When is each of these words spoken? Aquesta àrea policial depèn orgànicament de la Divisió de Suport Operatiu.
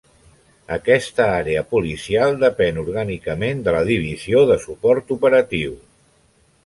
Aquesta 0.75 1.27
àrea 1.41 1.61
policial 1.73 2.33
depèn 2.43 2.79
orgànicament 2.85 3.61
de 3.67 3.75
la 3.79 3.85
Divisió 3.93 4.43
de 4.53 4.59
Suport 4.65 5.15
Operatiu. 5.17 5.77